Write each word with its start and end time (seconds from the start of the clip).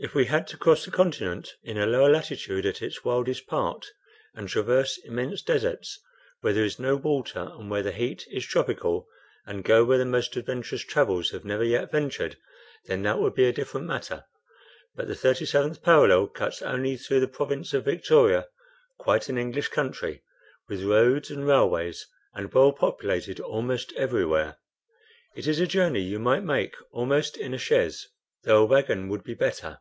If 0.00 0.14
we 0.14 0.26
had 0.26 0.46
to 0.46 0.56
cross 0.56 0.84
the 0.84 0.92
continent 0.92 1.56
in 1.64 1.76
a 1.76 1.84
lower 1.84 2.08
latitude, 2.08 2.64
at 2.66 2.80
its 2.80 3.02
wildest 3.04 3.48
part, 3.48 3.84
and 4.32 4.48
traverse 4.48 4.96
immense 4.98 5.42
deserts, 5.42 5.98
where 6.40 6.52
there 6.52 6.64
is 6.64 6.78
no 6.78 6.94
water 6.94 7.40
and 7.54 7.68
where 7.68 7.82
the 7.82 7.90
heat 7.90 8.24
is 8.30 8.44
tropical, 8.46 9.08
and 9.44 9.64
go 9.64 9.84
where 9.84 9.98
the 9.98 10.04
most 10.04 10.36
adventurous 10.36 10.82
travelers 10.82 11.32
have 11.32 11.44
never 11.44 11.64
yet 11.64 11.90
ventured, 11.90 12.36
that 12.86 13.18
would 13.18 13.34
be 13.34 13.46
a 13.46 13.52
different 13.52 13.88
matter. 13.88 14.24
But 14.94 15.08
the 15.08 15.14
37th 15.14 15.82
parallel 15.82 16.28
cuts 16.28 16.62
only 16.62 16.96
through 16.96 17.18
the 17.18 17.26
province 17.26 17.74
of 17.74 17.84
Victoria, 17.84 18.46
quite 18.98 19.28
an 19.28 19.36
English 19.36 19.66
country, 19.66 20.22
with 20.68 20.84
roads 20.84 21.28
and 21.28 21.44
railways, 21.44 22.06
and 22.34 22.54
well 22.54 22.70
populated 22.70 23.40
almost 23.40 23.92
everywhere. 23.96 24.58
It 25.34 25.48
is 25.48 25.58
a 25.58 25.66
journey 25.66 26.02
you 26.02 26.20
might 26.20 26.44
make, 26.44 26.76
almost, 26.92 27.36
in 27.36 27.52
a 27.52 27.58
chaise, 27.58 28.06
though 28.44 28.62
a 28.62 28.66
wagon 28.66 29.08
would 29.08 29.24
be 29.24 29.34
better. 29.34 29.80